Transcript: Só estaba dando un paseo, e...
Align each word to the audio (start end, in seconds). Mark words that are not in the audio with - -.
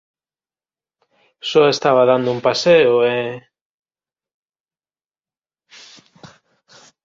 Só 1.49 1.61
estaba 1.69 2.09
dando 2.11 2.29
un 2.35 2.39
paseo, 2.47 2.93
e... 3.15 3.15